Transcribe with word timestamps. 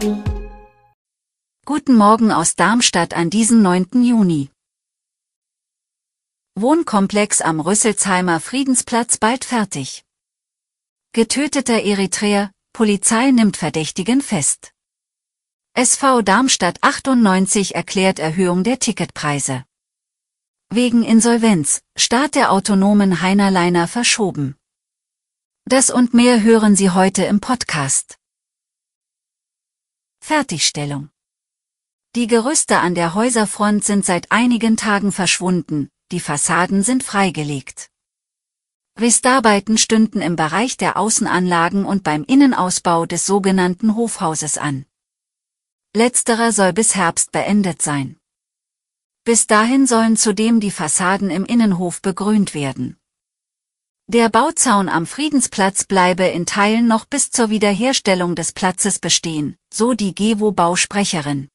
Guten 0.00 1.96
Morgen 1.96 2.30
aus 2.30 2.54
Darmstadt 2.54 3.14
an 3.14 3.30
diesem 3.30 3.62
9. 3.62 4.04
Juni. 4.04 4.48
Wohnkomplex 6.54 7.40
am 7.40 7.58
Rüsselsheimer 7.58 8.38
Friedensplatz 8.38 9.16
bald 9.16 9.44
fertig. 9.44 10.04
Getöteter 11.12 11.82
Eritreer, 11.82 12.52
Polizei 12.72 13.32
nimmt 13.32 13.56
Verdächtigen 13.56 14.20
fest. 14.20 14.72
SV 15.74 16.22
Darmstadt 16.22 16.78
98 16.82 17.74
erklärt 17.74 18.20
Erhöhung 18.20 18.62
der 18.62 18.78
Ticketpreise. 18.78 19.64
Wegen 20.70 21.02
Insolvenz, 21.02 21.80
Start 21.96 22.36
der 22.36 22.52
autonomen 22.52 23.20
Heinerliner 23.20 23.88
verschoben. 23.88 24.54
Das 25.64 25.90
und 25.90 26.14
mehr 26.14 26.40
hören 26.44 26.76
Sie 26.76 26.90
heute 26.90 27.24
im 27.24 27.40
Podcast. 27.40 28.18
Fertigstellung. 30.20 31.10
Die 32.14 32.26
Gerüste 32.26 32.78
an 32.78 32.94
der 32.94 33.14
Häuserfront 33.14 33.84
sind 33.84 34.04
seit 34.04 34.30
einigen 34.30 34.76
Tagen 34.76 35.12
verschwunden, 35.12 35.88
die 36.10 36.20
Fassaden 36.20 36.82
sind 36.82 37.02
freigelegt. 37.02 37.90
Restarbeiten 38.98 39.78
stünden 39.78 40.20
im 40.20 40.34
Bereich 40.34 40.76
der 40.76 40.96
Außenanlagen 40.96 41.84
und 41.84 42.02
beim 42.02 42.24
Innenausbau 42.24 43.06
des 43.06 43.26
sogenannten 43.26 43.94
Hofhauses 43.94 44.58
an. 44.58 44.86
Letzterer 45.94 46.52
soll 46.52 46.72
bis 46.72 46.94
Herbst 46.94 47.30
beendet 47.32 47.80
sein. 47.80 48.18
Bis 49.24 49.46
dahin 49.46 49.86
sollen 49.86 50.16
zudem 50.16 50.58
die 50.58 50.70
Fassaden 50.70 51.30
im 51.30 51.44
Innenhof 51.44 52.02
begrünt 52.02 52.54
werden. 52.54 52.98
Der 54.10 54.30
Bauzaun 54.30 54.88
am 54.88 55.04
Friedensplatz 55.04 55.84
bleibe 55.84 56.24
in 56.24 56.46
Teilen 56.46 56.86
noch 56.86 57.04
bis 57.04 57.30
zur 57.30 57.50
Wiederherstellung 57.50 58.34
des 58.34 58.52
Platzes 58.52 59.00
bestehen, 59.00 59.58
so 59.70 59.92
die 59.92 60.14
GEWO-Bausprecherin. 60.14 61.48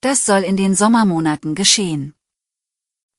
Das 0.00 0.24
soll 0.24 0.44
in 0.44 0.56
den 0.56 0.76
Sommermonaten 0.76 1.56
geschehen. 1.56 2.14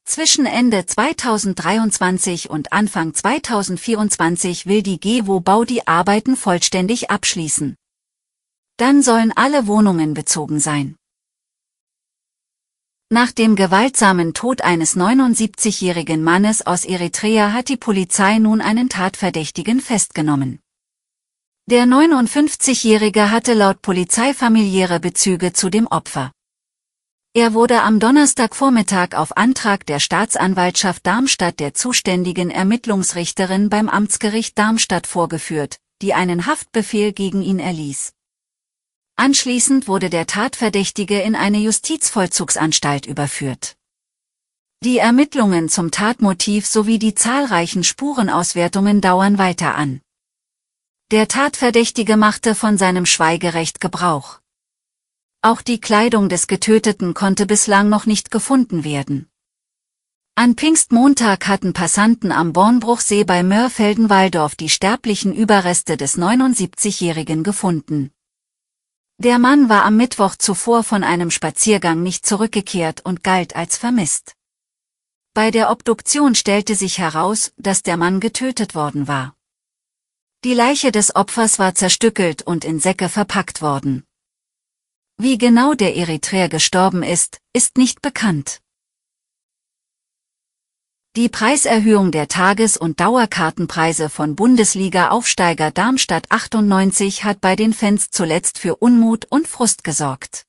Zwischen 0.06 0.46
Ende 0.46 0.86
2023 0.86 2.50
und 2.50 2.72
Anfang 2.72 3.14
2024 3.14 4.68
will 4.68 4.84
die 4.84 5.02
GEWO 5.02 5.42
Bau 5.42 5.66
die 5.66 5.86
Arbeiten 5.86 6.38
vollständig 6.38 7.12
abschließen. 7.12 7.76
Dann 8.78 9.04
sollen 9.04 9.34
alle 9.36 9.68
Wohnungen 9.68 10.14
bezogen 10.14 10.62
sein. 10.62 10.96
Nach 13.12 13.32
dem 13.32 13.56
gewaltsamen 13.56 14.36
Tod 14.36 14.62
eines 14.62 14.96
79-jährigen 14.96 16.24
Mannes 16.24 16.68
aus 16.68 16.86
Eritrea 16.86 17.54
hat 17.54 17.68
die 17.68 17.76
Polizei 17.76 18.38
nun 18.38 18.62
einen 18.62 18.88
Tatverdächtigen 18.88 19.80
festgenommen. 19.82 20.60
Der 21.66 21.86
59-Jährige 21.86 23.32
hatte 23.32 23.56
laut 23.56 23.82
Polizei 23.82 24.36
familiäre 24.36 25.00
Bezüge 25.00 25.54
zu 25.54 25.72
dem 25.72 25.88
Opfer. 25.88 26.32
Er 27.34 27.56
wurde 27.56 27.82
am 27.82 28.00
Donnerstagvormittag 28.00 29.16
auf 29.16 29.36
Antrag 29.36 29.88
der 29.88 30.00
Staatsanwaltschaft 30.00 31.08
Darmstadt 31.08 31.60
der 31.60 31.74
zuständigen 31.74 32.52
Ermittlungsrichterin 32.52 33.72
beim 33.72 33.90
Amtsgericht 33.90 34.56
Darmstadt 34.56 35.08
vorgeführt, 35.08 35.78
die 36.04 36.14
einen 36.14 36.46
Haftbefehl 36.46 37.12
gegen 37.14 37.42
ihn 37.42 37.58
erließ. 37.58 38.14
Anschließend 39.20 39.90
wurde 39.90 40.10
der 40.10 40.28
Tatverdächtige 40.28 41.20
in 41.20 41.36
eine 41.36 41.58
Justizvollzugsanstalt 41.58 43.06
überführt. 43.06 43.76
Die 44.82 44.98
Ermittlungen 44.98 45.68
zum 45.68 45.92
Tatmotiv 45.92 46.66
sowie 46.66 47.00
die 47.00 47.16
zahlreichen 47.16 47.84
Spurenauswertungen 47.84 49.02
dauern 49.02 49.38
weiter 49.38 49.76
an. 49.76 50.00
Der 51.12 51.28
Tatverdächtige 51.28 52.16
machte 52.16 52.56
von 52.56 52.78
seinem 52.78 53.06
Schweigerecht 53.06 53.82
Gebrauch. 53.82 54.40
Auch 55.42 55.62
die 55.62 55.82
Kleidung 55.82 56.30
des 56.30 56.48
Getöteten 56.48 57.14
konnte 57.14 57.46
bislang 57.46 57.90
noch 57.90 58.06
nicht 58.06 58.32
gefunden 58.32 58.86
werden. 58.86 59.28
An 60.36 60.56
Pfingstmontag 60.56 61.46
hatten 61.50 61.74
Passanten 61.74 62.32
am 62.32 62.54
Bornbruchsee 62.54 63.26
bei 63.26 63.44
Mörfelden-Walldorf 63.44 64.56
die 64.56 64.70
sterblichen 64.70 65.34
Überreste 65.36 65.98
des 65.98 66.18
79-Jährigen 66.18 67.44
gefunden. 67.44 68.14
Der 69.22 69.38
Mann 69.38 69.68
war 69.68 69.84
am 69.84 69.98
Mittwoch 69.98 70.38
zuvor 70.38 70.82
von 70.86 71.04
einem 71.04 71.30
Spaziergang 71.30 72.02
nicht 72.02 72.26
zurückgekehrt 72.26 73.02
und 73.04 73.22
galt 73.22 73.54
als 73.54 73.76
vermisst. 73.76 74.34
Bei 75.34 75.52
der 75.52 75.72
Obduktion 75.72 76.36
stellte 76.36 76.74
sich 76.74 77.00
heraus, 77.00 77.52
dass 77.58 77.84
der 77.84 77.98
Mann 77.98 78.22
getötet 78.22 78.76
worden 78.76 79.10
war. 79.10 79.36
Die 80.46 80.54
Leiche 80.54 80.94
des 80.94 81.18
Opfers 81.18 81.60
war 81.60 81.76
zerstückelt 81.76 82.44
und 82.44 82.64
in 82.64 82.80
Säcke 82.80 83.10
verpackt 83.10 83.62
worden. 83.62 84.06
Wie 85.18 85.38
genau 85.38 85.74
der 85.74 85.98
Eritreer 85.98 86.48
gestorben 86.48 87.04
ist, 87.04 87.42
ist 87.52 87.78
nicht 87.78 88.02
bekannt. 88.02 88.62
Die 91.16 91.28
Preiserhöhung 91.28 92.12
der 92.12 92.28
Tages- 92.28 92.78
und 92.78 93.00
Dauerkartenpreise 93.00 94.10
von 94.10 94.36
Bundesliga-Aufsteiger 94.36 95.72
Darmstadt 95.72 96.30
98 96.30 97.24
hat 97.24 97.42
bei 97.42 97.56
den 97.56 97.74
Fans 97.74 98.12
zuletzt 98.12 98.60
für 98.60 98.76
Unmut 98.76 99.26
und 99.26 99.48
Frust 99.48 99.84
gesorgt. 99.84 100.46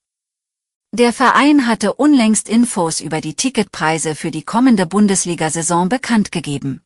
Der 0.93 1.15
Verein 1.15 1.67
hatte 1.67 1.95
unlängst 1.95 2.47
Infos 2.47 3.01
über 3.01 3.23
die 3.23 3.35
Ticketpreise 3.35 4.15
für 4.15 4.31
die 4.31 4.43
kommende 4.43 4.85
Bundesliga-Saison 4.85 5.89
bekannt 5.89 6.31
gegeben. 6.31 6.83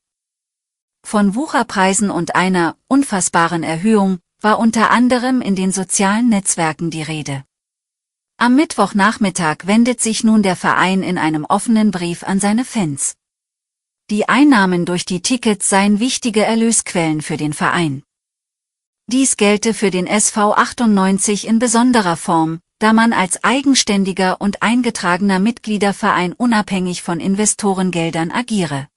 Von 1.05 1.35
Wucherpreisen 1.35 2.11
und 2.11 2.37
einer 2.37 2.77
unfassbaren 2.87 3.65
Erhöhung 3.65 4.21
war 4.41 4.61
unter 4.61 4.93
anderem 4.93 5.41
in 5.41 5.57
den 5.57 5.73
sozialen 5.73 6.29
Netzwerken 6.29 6.93
die 6.93 7.03
Rede. 7.03 7.43
Am 8.37 8.55
Mittwochnachmittag 8.55 9.67
wendet 9.67 10.01
sich 10.01 10.23
nun 10.23 10.45
der 10.45 10.55
Verein 10.55 11.03
in 11.03 11.19
einem 11.19 11.45
offenen 11.45 11.91
Brief 11.91 12.23
an 12.23 12.39
seine 12.39 12.65
Fans. 12.65 13.17
Die 14.11 14.29
Einnahmen 14.29 14.85
durch 14.85 15.07
die 15.07 15.23
Tickets 15.23 15.71
seien 15.71 15.99
wichtige 15.99 16.45
Erlösquellen 16.45 17.23
für 17.23 17.39
den 17.39 17.55
Verein. 17.55 18.03
Dies 19.07 19.39
gelte 19.39 19.73
für 19.73 19.91
den 19.91 20.07
SV 20.07 20.53
98 20.53 21.47
in 21.47 21.59
besonderer 21.59 22.19
Form, 22.19 22.61
da 22.81 22.93
man 22.93 23.15
als 23.15 23.43
eigenständiger 23.45 24.43
und 24.43 24.63
eingetragener 24.63 25.39
Mitgliederverein 25.39 26.35
unabhängig 26.35 27.03
von 27.03 27.19
Investorengeldern 27.19 28.31
agiere. 28.31 28.89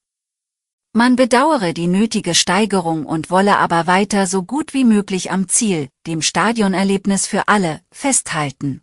Man 0.92 1.16
bedauere 1.16 1.72
die 1.72 1.88
nötige 1.88 2.36
Steigerung 2.36 3.06
und 3.06 3.30
wolle 3.30 3.60
aber 3.60 3.88
weiter 3.88 4.28
so 4.28 4.44
gut 4.44 4.74
wie 4.74 4.84
möglich 4.84 5.32
am 5.32 5.48
Ziel, 5.48 5.88
dem 6.06 6.22
Stadionerlebnis 6.22 7.28
für 7.28 7.48
alle, 7.48 7.80
festhalten. 7.92 8.82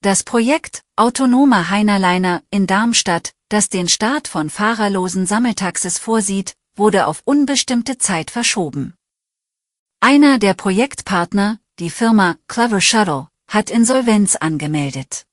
Das 0.00 0.22
Projekt 0.24 0.82
Autonomer 0.96 1.68
Heinerliner 1.68 2.42
in 2.50 2.66
Darmstadt 2.66 3.32
das 3.48 3.68
den 3.68 3.88
Start 3.88 4.28
von 4.28 4.50
fahrerlosen 4.50 5.26
Sammeltaxis 5.26 5.98
vorsieht, 5.98 6.54
wurde 6.76 7.06
auf 7.06 7.22
unbestimmte 7.24 7.98
Zeit 7.98 8.30
verschoben. 8.30 8.94
Einer 10.00 10.38
der 10.38 10.54
Projektpartner, 10.54 11.58
die 11.78 11.90
Firma 11.90 12.36
Clever 12.46 12.80
Shuttle, 12.80 13.28
hat 13.48 13.70
Insolvenz 13.70 14.36
angemeldet. 14.36 15.24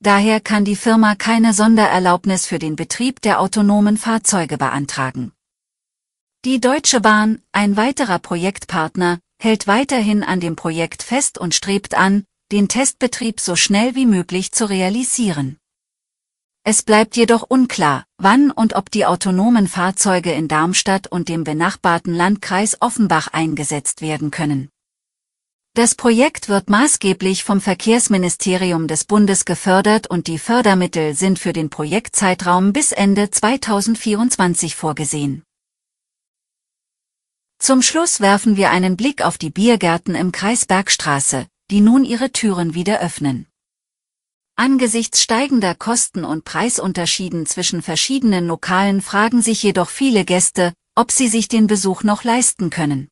Daher 0.00 0.40
kann 0.40 0.64
die 0.64 0.76
Firma 0.76 1.14
keine 1.14 1.54
Sondererlaubnis 1.54 2.46
für 2.46 2.58
den 2.58 2.74
Betrieb 2.74 3.22
der 3.22 3.40
autonomen 3.40 3.96
Fahrzeuge 3.96 4.58
beantragen. 4.58 5.32
Die 6.44 6.60
Deutsche 6.60 7.00
Bahn, 7.00 7.40
ein 7.52 7.76
weiterer 7.76 8.18
Projektpartner, 8.18 9.20
hält 9.40 9.68
weiterhin 9.68 10.24
an 10.24 10.40
dem 10.40 10.56
Projekt 10.56 11.04
fest 11.04 11.38
und 11.38 11.54
strebt 11.54 11.94
an, 11.94 12.24
den 12.50 12.68
Testbetrieb 12.68 13.38
so 13.38 13.54
schnell 13.54 13.94
wie 13.94 14.06
möglich 14.06 14.50
zu 14.50 14.68
realisieren. 14.68 15.58
Es 16.64 16.84
bleibt 16.84 17.16
jedoch 17.16 17.42
unklar, 17.42 18.06
wann 18.18 18.52
und 18.52 18.74
ob 18.74 18.88
die 18.88 19.04
autonomen 19.04 19.66
Fahrzeuge 19.66 20.30
in 20.30 20.46
Darmstadt 20.46 21.08
und 21.08 21.28
dem 21.28 21.42
benachbarten 21.42 22.14
Landkreis 22.14 22.76
Offenbach 22.80 23.26
eingesetzt 23.28 24.00
werden 24.00 24.30
können. 24.30 24.68
Das 25.74 25.96
Projekt 25.96 26.48
wird 26.48 26.70
maßgeblich 26.70 27.42
vom 27.42 27.60
Verkehrsministerium 27.60 28.86
des 28.86 29.04
Bundes 29.06 29.44
gefördert 29.44 30.06
und 30.08 30.28
die 30.28 30.38
Fördermittel 30.38 31.14
sind 31.14 31.40
für 31.40 31.52
den 31.52 31.68
Projektzeitraum 31.68 32.72
bis 32.72 32.92
Ende 32.92 33.30
2024 33.30 34.76
vorgesehen. 34.76 35.42
Zum 37.58 37.82
Schluss 37.82 38.20
werfen 38.20 38.56
wir 38.56 38.70
einen 38.70 38.96
Blick 38.96 39.24
auf 39.24 39.36
die 39.36 39.50
Biergärten 39.50 40.14
im 40.14 40.30
Kreis 40.30 40.66
Bergstraße, 40.66 41.46
die 41.70 41.80
nun 41.80 42.04
ihre 42.04 42.30
Türen 42.30 42.74
wieder 42.74 43.00
öffnen. 43.00 43.48
Angesichts 44.56 45.22
steigender 45.22 45.74
Kosten 45.74 46.24
und 46.24 46.44
Preisunterschieden 46.44 47.46
zwischen 47.46 47.82
verschiedenen 47.82 48.46
Lokalen 48.46 49.00
fragen 49.00 49.40
sich 49.40 49.62
jedoch 49.62 49.88
viele 49.88 50.24
Gäste, 50.24 50.74
ob 50.94 51.10
sie 51.10 51.28
sich 51.28 51.48
den 51.48 51.66
Besuch 51.66 52.02
noch 52.02 52.22
leisten 52.22 52.70
können. 52.70 53.08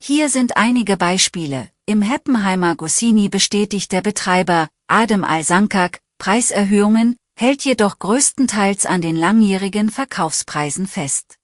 Hier 0.00 0.28
sind 0.28 0.56
einige 0.56 0.96
Beispiele. 0.96 1.70
Im 1.86 2.02
Heppenheimer 2.02 2.76
Gussini 2.76 3.28
bestätigt 3.28 3.90
der 3.90 4.00
Betreiber, 4.00 4.68
Adem 4.86 5.24
Al-Sankak, 5.24 6.00
Preiserhöhungen, 6.18 7.16
hält 7.36 7.64
jedoch 7.64 7.98
größtenteils 7.98 8.86
an 8.86 9.00
den 9.00 9.16
langjährigen 9.16 9.90
Verkaufspreisen 9.90 10.86
fest. 10.86 11.37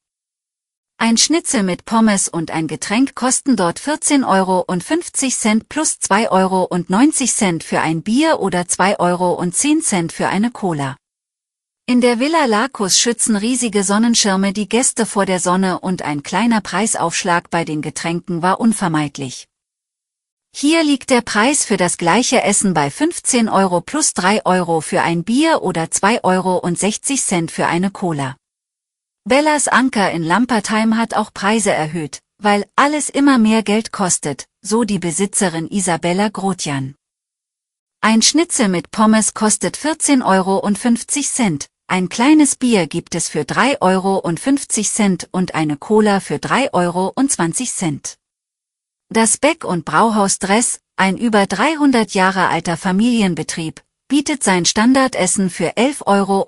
Ein 0.96 1.16
Schnitzel 1.18 1.64
mit 1.64 1.84
Pommes 1.84 2.28
und 2.28 2.50
ein 2.50 2.66
Getränk 2.66 3.14
kosten 3.14 3.56
dort 3.56 3.78
14,50 3.78 4.26
Euro 4.26 4.64
plus 5.68 5.98
2,90 6.00 6.30
Euro 6.30 7.60
für 7.62 7.80
ein 7.80 8.02
Bier 8.02 8.40
oder 8.40 8.62
2,10 8.62 8.98
Euro 9.00 10.08
für 10.10 10.28
eine 10.28 10.50
Cola. 10.50 10.96
In 11.86 12.00
der 12.00 12.18
Villa 12.18 12.46
Lacus 12.46 12.98
schützen 12.98 13.36
riesige 13.36 13.84
Sonnenschirme 13.84 14.54
die 14.54 14.68
Gäste 14.68 15.04
vor 15.04 15.26
der 15.26 15.40
Sonne 15.40 15.80
und 15.80 16.00
ein 16.00 16.22
kleiner 16.22 16.62
Preisaufschlag 16.62 17.50
bei 17.50 17.66
den 17.66 17.82
Getränken 17.82 18.40
war 18.40 18.58
unvermeidlich. 18.58 19.48
Hier 20.56 20.84
liegt 20.84 21.10
der 21.10 21.20
Preis 21.20 21.64
für 21.64 21.76
das 21.76 21.98
gleiche 21.98 22.42
Essen 22.42 22.72
bei 22.72 22.88
15 22.88 23.48
Euro 23.50 23.80
plus 23.80 24.14
3 24.14 24.46
Euro 24.46 24.80
für 24.80 25.02
ein 25.02 25.24
Bier 25.24 25.62
oder 25.62 25.82
2,60 25.84 26.22
Euro 26.22 27.48
für 27.48 27.66
eine 27.66 27.90
Cola. 27.90 28.36
Bellas 29.26 29.68
Anker 29.68 30.10
in 30.10 30.22
Lampertheim 30.22 30.98
hat 30.98 31.14
auch 31.14 31.32
Preise 31.32 31.72
erhöht, 31.72 32.18
weil 32.42 32.66
alles 32.76 33.08
immer 33.08 33.38
mehr 33.38 33.62
Geld 33.62 33.90
kostet, 33.90 34.44
so 34.60 34.84
die 34.84 34.98
Besitzerin 34.98 35.66
Isabella 35.66 36.28
Grotjan. 36.28 36.94
Ein 38.02 38.20
Schnitzel 38.20 38.68
mit 38.68 38.90
Pommes 38.90 39.32
kostet 39.32 39.78
14,50 39.78 40.26
Euro, 40.26 41.58
ein 41.86 42.10
kleines 42.10 42.56
Bier 42.56 42.86
gibt 42.86 43.14
es 43.14 43.30
für 43.30 43.44
3,50 43.44 43.80
Euro 43.80 44.18
und 45.32 45.54
eine 45.54 45.78
Cola 45.78 46.20
für 46.20 46.34
3,20 46.34 46.74
Euro. 46.74 47.14
Das 49.08 49.38
Beck- 49.38 49.64
und 49.64 49.86
Brauhaus 49.86 50.38
Dress, 50.38 50.80
ein 50.96 51.16
über 51.16 51.46
300 51.46 52.12
Jahre 52.12 52.48
alter 52.48 52.76
Familienbetrieb, 52.76 53.82
bietet 54.06 54.44
sein 54.44 54.66
Standardessen 54.66 55.48
für 55.48 55.78
11,90 55.78 56.06
Euro 56.06 56.44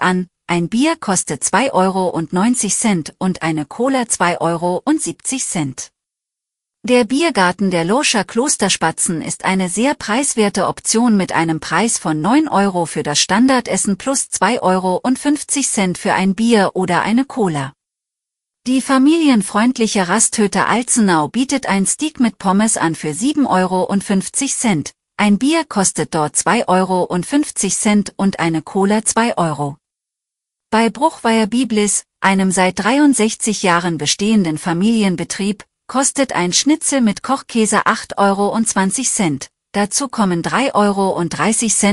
an, 0.00 0.28
ein 0.46 0.68
Bier 0.68 0.96
kostet 0.96 1.42
2,90 1.42 1.72
Euro 1.72 2.08
und 3.18 3.42
eine 3.42 3.64
Cola 3.64 4.02
2,70 4.02 4.40
Euro. 4.40 4.82
Der 6.82 7.04
Biergarten 7.04 7.70
der 7.70 7.86
Loscher 7.86 8.24
Klosterspatzen 8.24 9.22
ist 9.22 9.46
eine 9.46 9.70
sehr 9.70 9.94
preiswerte 9.94 10.66
Option 10.66 11.16
mit 11.16 11.32
einem 11.32 11.60
Preis 11.60 11.96
von 11.96 12.20
9 12.20 12.48
Euro 12.48 12.84
für 12.84 13.02
das 13.02 13.20
Standardessen 13.20 13.96
plus 13.96 14.28
2,50 14.30 14.60
Euro 14.60 15.94
für 15.94 16.12
ein 16.12 16.34
Bier 16.34 16.72
oder 16.74 17.00
eine 17.00 17.24
Cola. 17.24 17.72
Die 18.66 18.82
familienfreundliche 18.82 20.08
Rasthütte 20.08 20.66
Alzenau 20.66 21.28
bietet 21.28 21.66
ein 21.66 21.86
Steak 21.86 22.20
mit 22.20 22.36
Pommes 22.36 22.76
an 22.76 22.94
für 22.94 23.12
7,50 23.12 23.48
Euro. 23.48 23.88
Ein 25.16 25.38
Bier 25.38 25.64
kostet 25.64 26.14
dort 26.14 26.36
2,50 26.36 26.68
Euro 26.68 27.04
und 28.16 28.38
eine 28.40 28.60
Cola 28.60 29.04
2 29.04 29.38
Euro. 29.38 29.78
Bei 30.74 30.90
Bruchweier 30.90 31.46
Biblis, 31.46 32.02
einem 32.18 32.50
seit 32.50 32.80
63 32.80 33.62
Jahren 33.62 33.96
bestehenden 33.96 34.58
Familienbetrieb, 34.58 35.64
kostet 35.86 36.32
ein 36.32 36.52
Schnitzel 36.52 37.00
mit 37.00 37.22
Kochkäse 37.22 37.86
8,20 37.86 38.18
Euro. 38.18 38.58
Dazu 39.70 40.08
kommen 40.08 40.42
3,30 40.42 40.74
Euro 40.74 41.22